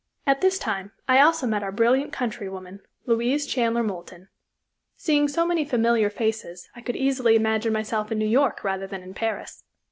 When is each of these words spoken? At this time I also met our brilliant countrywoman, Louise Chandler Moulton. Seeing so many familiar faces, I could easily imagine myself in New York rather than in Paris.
At 0.25 0.41
this 0.41 0.57
time 0.57 0.93
I 1.07 1.21
also 1.21 1.45
met 1.45 1.61
our 1.61 1.71
brilliant 1.71 2.11
countrywoman, 2.11 2.79
Louise 3.05 3.45
Chandler 3.45 3.83
Moulton. 3.83 4.29
Seeing 4.97 5.27
so 5.27 5.45
many 5.45 5.63
familiar 5.63 6.09
faces, 6.09 6.71
I 6.75 6.81
could 6.81 6.95
easily 6.95 7.35
imagine 7.35 7.71
myself 7.71 8.11
in 8.11 8.17
New 8.17 8.25
York 8.25 8.63
rather 8.63 8.87
than 8.87 9.03
in 9.03 9.13
Paris. 9.13 9.63